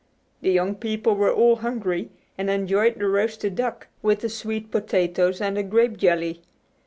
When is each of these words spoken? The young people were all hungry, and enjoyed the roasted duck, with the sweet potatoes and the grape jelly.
The 0.41 0.49
young 0.51 0.73
people 0.73 1.15
were 1.15 1.31
all 1.31 1.57
hungry, 1.57 2.09
and 2.35 2.49
enjoyed 2.49 2.97
the 2.97 3.05
roasted 3.07 3.53
duck, 3.55 3.85
with 4.01 4.21
the 4.21 4.29
sweet 4.29 4.71
potatoes 4.71 5.39
and 5.39 5.55
the 5.55 5.61
grape 5.61 5.95
jelly. 5.97 6.41